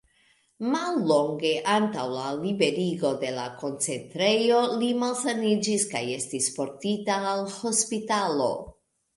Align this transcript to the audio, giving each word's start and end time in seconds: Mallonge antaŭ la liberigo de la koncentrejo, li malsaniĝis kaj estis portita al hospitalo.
Mallonge 0.75 1.51
antaŭ 1.73 2.05
la 2.13 2.23
liberigo 2.45 3.11
de 3.25 3.29
la 3.37 3.45
koncentrejo, 3.65 4.63
li 4.81 4.89
malsaniĝis 5.05 5.87
kaj 5.93 6.05
estis 6.17 6.51
portita 6.59 7.23
al 7.35 7.45
hospitalo. 7.61 8.53